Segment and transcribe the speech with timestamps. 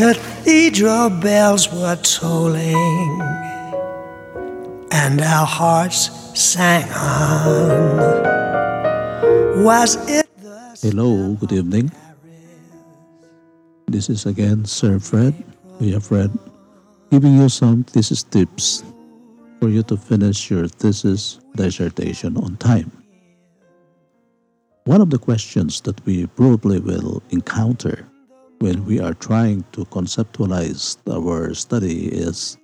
[0.00, 3.20] cathedral bells were tolling,
[4.90, 8.24] and our hearts sang on.
[9.62, 10.26] Was it
[10.80, 11.92] Hello, good evening.
[13.88, 15.34] This is again Sir Fred,
[15.80, 16.32] we are Fred,
[17.10, 18.82] giving you some thesis tips
[19.60, 22.90] for you to finish your thesis dissertation on time.
[24.84, 28.09] One of the questions that we probably will encounter
[28.60, 32.60] when we are trying to conceptualize our study is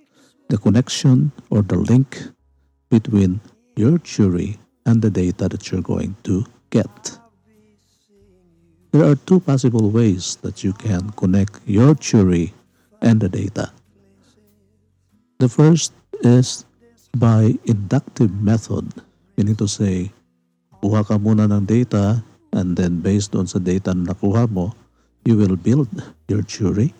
[0.49, 2.21] the connection or the link
[2.89, 3.41] between
[3.75, 7.17] your theory and the data that you're going to get.
[8.93, 12.53] There are two possible ways that you can connect your theory
[13.01, 13.73] and the data.
[15.39, 16.65] The first is
[17.17, 18.85] by inductive method,
[19.35, 20.13] meaning to say,
[20.81, 24.73] kuha ka muna ng data and then based on sa data na nakuha mo,
[25.27, 25.91] you will build
[26.31, 26.95] your theory.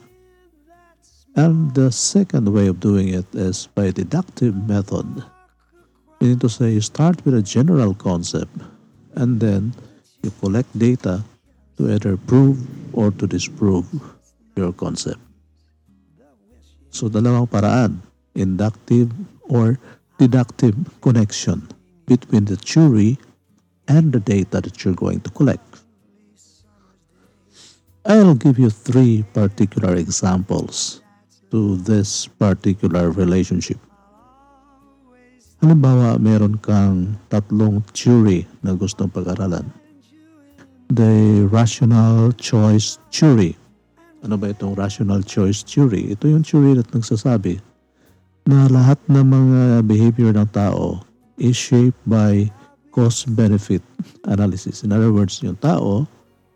[1.39, 5.07] And the second way of doing it is by deductive method,
[6.19, 8.51] meaning to say you start with a general concept
[9.15, 9.71] and then
[10.23, 11.23] you collect data
[11.77, 12.59] to either prove
[12.91, 13.87] or to disprove
[14.57, 15.21] your concept.
[16.89, 18.01] So dalawang paraan,
[18.35, 19.13] inductive
[19.47, 19.79] or
[20.19, 21.63] deductive connection
[22.09, 23.15] between the theory
[23.87, 25.76] and the data that you're going to collect.
[28.07, 31.03] I'll give you three particular examples
[31.51, 33.75] to this particular relationship.
[35.59, 39.67] Halimbawa, meron kang tatlong theory na gustong pag-aralan.
[40.87, 43.59] The rational choice theory.
[44.23, 46.15] Ano ba itong rational choice theory?
[46.15, 47.59] Ito yung theory na nagsasabi
[48.47, 51.03] na lahat ng mga behavior ng tao
[51.35, 52.47] is shaped by
[52.95, 53.83] cost-benefit
[54.31, 54.87] analysis.
[54.87, 56.07] In other words, yung tao,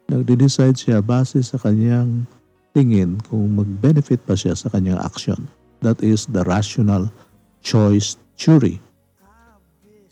[0.10, 2.26] nagde-decide siya base sa kanyang
[2.72, 5.46] tingin kung mag-benefit pa siya sa kanyang action.
[5.84, 7.12] That is the rational
[7.62, 8.82] choice theory.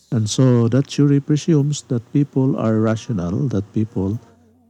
[0.10, 4.18] And so that theory presumes that people are rational, that people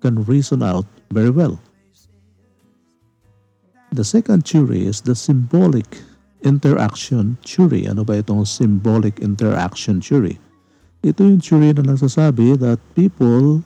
[0.04, 1.60] can reason out very well.
[3.96, 5.98] The second theory is the symbolic
[6.44, 7.88] interaction theory.
[7.88, 10.38] Ano ba itong symbolic interaction theory?
[11.02, 13.64] Ito yung theory na nagsasabi that people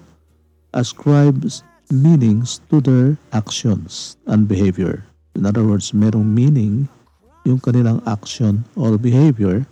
[0.73, 1.45] ascribe
[1.91, 5.05] meanings to their actions and behavior.
[5.35, 6.89] In other words, merong meaning
[7.45, 9.65] yung kanilang action or behavior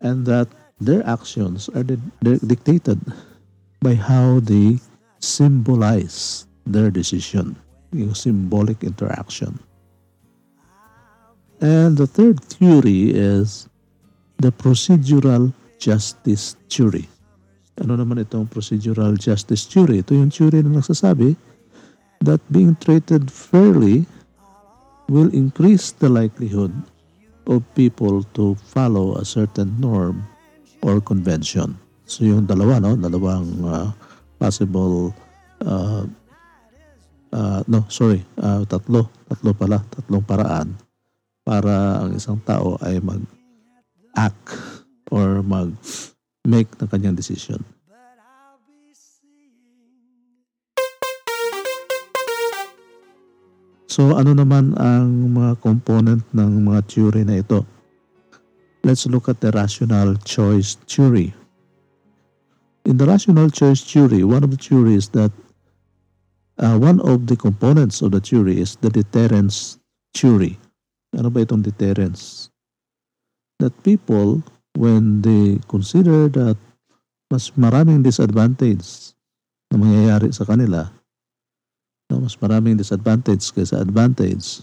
[0.00, 0.48] and that
[0.80, 1.98] their actions are di-
[2.44, 3.00] dictated
[3.80, 4.78] by how they
[5.20, 7.56] symbolize their decision,
[7.92, 9.58] yung symbolic interaction.
[11.60, 13.68] And the third theory is
[14.36, 17.08] the procedural justice theory.
[17.84, 20.00] Ano naman itong procedural justice theory?
[20.00, 21.36] Ito yung theory na nagsasabi
[22.24, 24.08] that being treated fairly
[25.12, 26.72] will increase the likelihood
[27.46, 30.24] of people to follow a certain norm
[30.82, 31.78] or convention.
[32.08, 32.96] So yung dalawa, no?
[32.98, 33.90] Dalawang uh,
[34.40, 35.14] possible,
[35.62, 36.06] uh,
[37.30, 40.68] uh, no, sorry, uh, tatlo, tatlo pala, tatlong paraan
[41.46, 44.50] para ang isang tao ay mag-act
[45.14, 45.44] or
[46.46, 47.58] mag-make ng kanyang decision.
[53.90, 57.66] So ano naman ang mga component ng mga theory na ito?
[58.86, 61.34] Let's look at the rational choice theory.
[62.86, 65.34] In the rational choice theory, one of the theories that
[66.62, 69.82] uh, one of the components of the theory is the deterrence
[70.14, 70.54] theory.
[71.16, 72.52] Ano ba itong deterrence?
[73.58, 74.44] That people,
[74.76, 76.60] when they consider that
[77.32, 79.16] mas maraming disadvantage
[79.72, 80.86] na mangyayari sa kanila,
[82.06, 84.62] na mas maraming disadvantage kaysa advantage,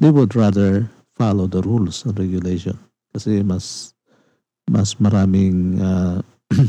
[0.00, 2.78] they would rather follow the rules and regulation
[3.12, 3.92] kasi mas
[4.70, 6.22] mas maraming uh,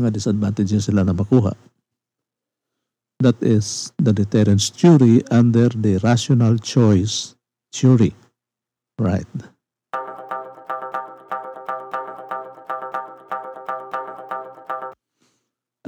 [0.00, 1.54] mga disadvantages sila na makuha.
[3.22, 7.38] That is the deterrence theory under the rational choice
[7.70, 8.18] theory.
[8.98, 9.30] Right.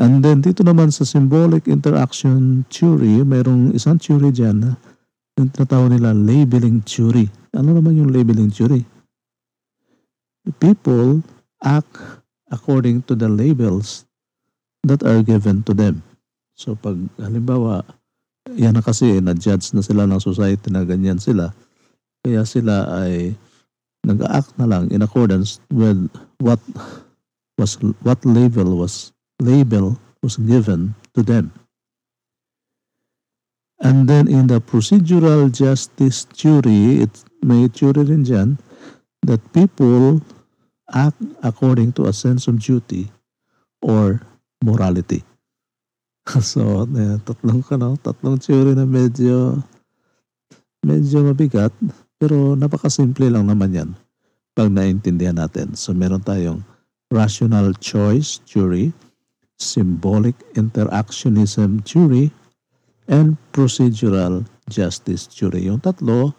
[0.05, 4.71] And then dito naman sa symbolic interaction theory, mayroong isang theory dyan na
[5.41, 7.33] yung tinatawag nila labeling theory.
[7.57, 8.85] Ano naman yung labeling theory?
[10.61, 11.25] People
[11.65, 12.21] act
[12.53, 14.05] according to the labels
[14.85, 16.05] that are given to them.
[16.53, 17.81] So pag halimbawa,
[18.53, 21.57] yan na kasi na-judge na sila ng society na ganyan sila,
[22.21, 23.33] kaya sila ay
[24.05, 25.97] nag-act na lang in accordance with
[26.45, 26.61] what
[27.57, 29.14] was what label was
[29.45, 31.53] label was given to them.
[33.85, 37.13] And then in the procedural justice theory, it
[37.45, 38.57] may theory rin dyan,
[39.29, 40.25] that people
[40.89, 43.13] act according to a sense of duty
[43.85, 44.25] or
[44.65, 45.21] morality.
[46.41, 49.61] so, uh, tatlong, ano, tatlong theory na medyo
[50.85, 51.73] medyo mabigat
[52.21, 53.91] pero napakasimple lang naman yan
[54.55, 55.75] pag naintindihan natin.
[55.75, 56.63] So meron tayong
[57.11, 58.95] rational choice theory,
[59.59, 62.33] symbolic interactionism theory,
[63.09, 65.69] and procedural justice theory.
[65.69, 66.33] Yung tatlo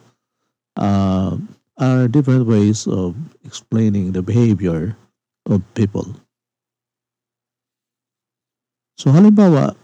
[0.78, 1.38] uh,
[1.78, 3.16] are different ways of
[3.46, 4.98] explaining the behavior
[5.46, 6.08] of people.
[8.96, 9.76] So halimbawa,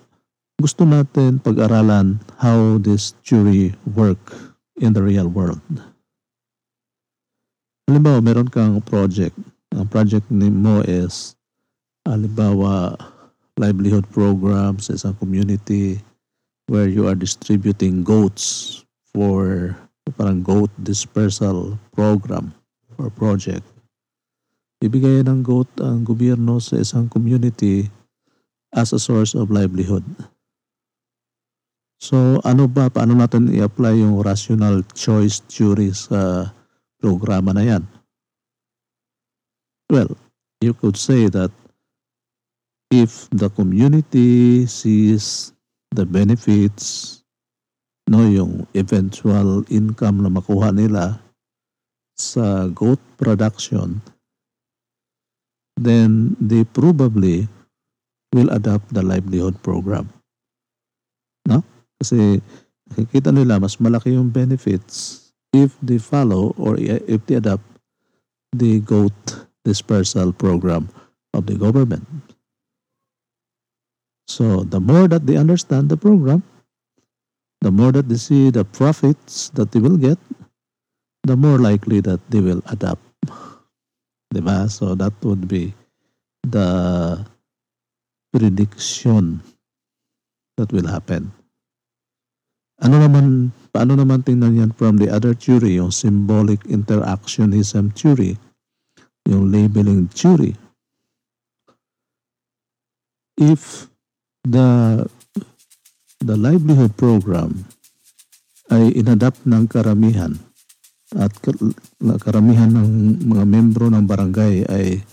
[0.57, 4.33] gusto natin pag-aralan how this theory work
[4.79, 5.61] in the real world.
[7.91, 9.35] Halimbawa, meron kang project.
[9.75, 11.35] Ang project mo is
[12.07, 12.95] halimbawa
[13.59, 15.99] livelihood program sa isang community
[16.71, 18.79] where you are distributing goats
[19.11, 19.75] for
[20.15, 22.51] parang goat dispersal program
[22.99, 23.63] or project.
[24.81, 27.87] Bibigay ng goat ang gobyerno sa isang community
[28.73, 30.03] as a source of livelihood.
[32.01, 36.49] So ano ba, paano natin i-apply yung rational choice theory sa
[36.97, 37.83] programa na yan?
[39.91, 40.17] Well,
[40.65, 41.53] you could say that
[42.91, 45.55] if the community sees
[45.95, 47.23] the benefits,
[48.11, 51.23] no, yung eventual income na makuha nila
[52.19, 54.03] sa goat production,
[55.79, 57.47] then they probably
[58.35, 60.11] will adopt the livelihood program.
[61.47, 61.63] No?
[61.97, 62.43] Kasi
[62.91, 67.63] nakikita nila mas malaki yung benefits if they follow or if they adopt
[68.51, 69.15] the goat
[69.63, 70.91] dispersal program
[71.31, 72.03] of the government.
[74.31, 76.39] So the more that they understand the program,
[77.59, 80.15] the more that they see the profits that they will get,
[81.27, 83.03] the more likely that they will adapt.
[84.31, 84.71] Diba?
[84.71, 85.75] So that would be
[86.47, 87.19] the
[88.31, 89.43] prediction
[90.55, 91.35] that will happen.
[92.79, 98.39] Ano naman, paano naman tingnan yan from the other theory, yung symbolic interactionism theory,
[99.27, 100.55] yung labeling theory.
[103.35, 103.90] If
[104.45, 105.03] the
[106.21, 107.65] the livelihood program
[108.71, 110.37] ay inadapt ng karamihan
[111.19, 111.33] at
[112.23, 115.03] karamihan ng mga membro ng barangay ay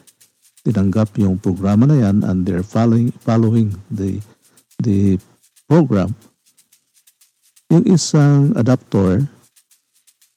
[0.63, 4.23] tinanggap yung programa na yan and they're following, following the,
[4.79, 5.19] the
[5.67, 6.15] program,
[7.73, 9.27] yung isang adapter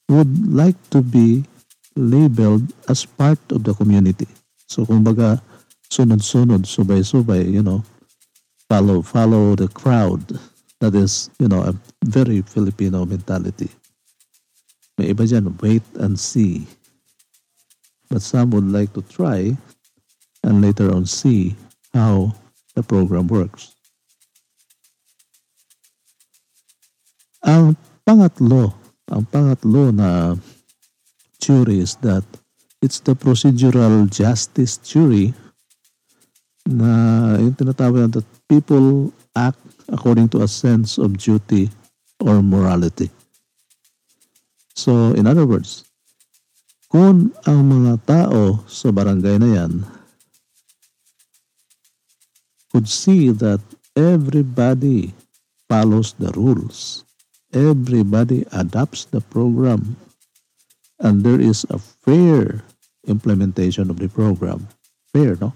[0.10, 1.46] would like to be
[1.94, 4.28] labeled as part of the community.
[4.66, 5.44] So kumbaga,
[5.92, 7.84] sunod-sunod, subay-subay, you know,
[8.72, 10.24] follow follow the crowd.
[10.80, 11.76] That is, you know, a
[12.08, 13.68] very Filipino mentality.
[14.96, 16.64] May iba dyan, wait and see.
[18.08, 19.60] But some would like to try
[20.48, 21.60] and later on see
[21.92, 22.32] how
[22.74, 23.76] the program works.
[27.44, 27.76] Ang
[28.08, 28.72] pangatlo,
[29.12, 30.40] ang pangatlo na
[31.44, 32.24] theory is that
[32.80, 35.36] it's the procedural justice theory
[36.66, 41.72] na yung tinatawag that people act according to a sense of duty
[42.20, 43.08] or morality.
[44.76, 45.88] So, in other words,
[46.92, 49.88] kung ang mga tao sa barangay na yan
[52.76, 53.64] could see that
[53.96, 55.16] everybody
[55.72, 57.08] follows the rules,
[57.56, 59.96] everybody adopts the program,
[61.00, 62.68] and there is a fair
[63.08, 64.68] implementation of the program,
[65.16, 65.56] fair, no?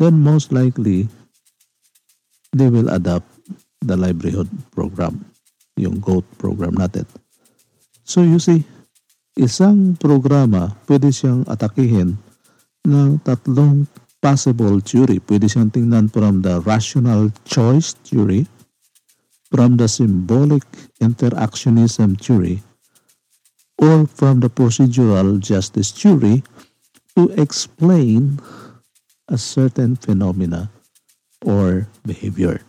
[0.00, 1.08] then most likely
[2.56, 3.28] they will adopt
[3.84, 5.28] the livelihood program,
[5.76, 7.04] yung GOAT program natin.
[8.08, 8.64] So you see,
[9.36, 12.16] isang programa pwede siyang atakihin
[12.88, 13.84] ng tatlong
[14.24, 15.20] possible theory.
[15.20, 18.48] Pwede siyang tingnan from the rational choice theory,
[19.52, 20.64] from the symbolic
[21.04, 22.64] interactionism theory,
[23.76, 26.40] or from the procedural justice theory
[27.12, 28.40] to explain
[29.28, 30.70] a certain phenomena
[31.46, 32.60] or behavior.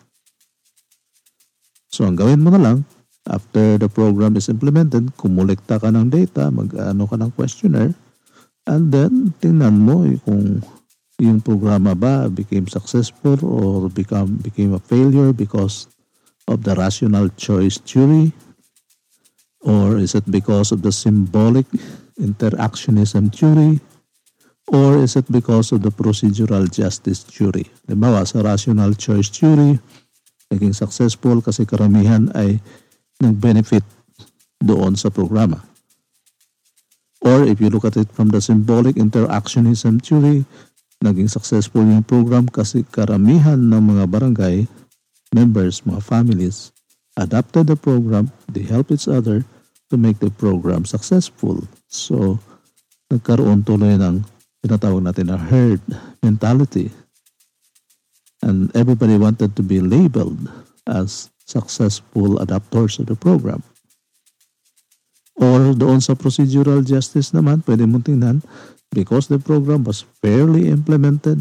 [1.89, 2.77] So ang gawin mo na lang,
[3.25, 7.98] after the program is implemented, kumulekta ka ng data, mag-ano ka ng questionnaire,
[8.69, 10.62] and then tingnan mo kung
[11.17, 15.89] yung programa ba became successful or become became a failure because
[16.46, 18.29] of the rational choice theory
[19.65, 21.65] or is it because of the symbolic
[22.22, 23.81] interactionism theory
[24.67, 27.71] Or is it because of the procedural justice theory?
[27.88, 29.79] Halimbawa, sa rational choice theory,
[30.51, 32.59] naging successful kasi karamihan ay
[33.24, 33.83] nag-benefit
[34.59, 35.63] doon sa programa.
[37.24, 40.43] Or if you look at it from the symbolic interactionism theory,
[41.00, 44.67] naging successful yung program kasi karamihan ng mga barangay
[45.31, 46.75] members, mga families,
[47.15, 49.47] adapted the program, they help each other
[49.89, 51.63] to make the program successful.
[51.88, 52.39] So,
[53.09, 54.37] nagkaroon tuloy ng
[54.67, 55.79] tinatawag natin na herd
[56.19, 56.91] mentality.
[58.43, 60.51] And everybody wanted to be labeled
[60.83, 63.63] as successful adapters of the program.
[65.39, 68.43] Or doon sa procedural justice naman, pwede mong tingnan,
[68.91, 71.39] because the program was fairly implemented,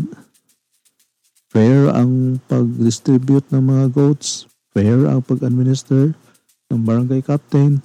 [1.51, 6.15] fair ang pag-distribute ng mga goats, fair ang pag-administer
[6.71, 7.81] ng barangay captain,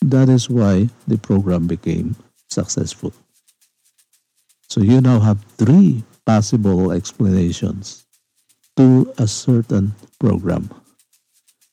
[0.00, 2.16] that is why the program became
[2.48, 3.12] successful.
[4.70, 8.06] So you now have three possible explanations
[8.78, 10.70] to a certain program.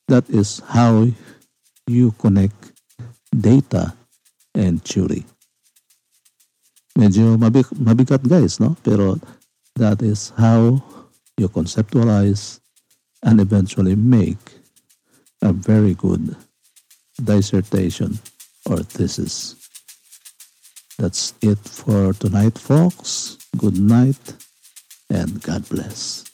[0.07, 1.05] That is how
[1.85, 2.73] you connect
[3.29, 3.93] data
[4.57, 5.29] and theory.
[6.97, 8.73] Medyo mabig, mabigat guys, no?
[8.81, 9.21] Pero
[9.77, 10.81] that is how
[11.37, 12.59] you conceptualize
[13.21, 14.41] and eventually make
[15.45, 16.33] a very good
[17.21, 18.17] dissertation
[18.65, 19.66] or thesis.
[20.99, 23.37] That's it for tonight, folks.
[23.55, 24.33] Good night
[25.09, 26.26] and God bless.